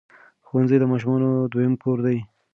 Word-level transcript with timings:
ښوونځي 0.47 0.77
د 0.79 0.83
ماشومانو 0.91 1.29
دویم 1.51 1.73
کور 1.83 1.97
دی. 2.05 2.17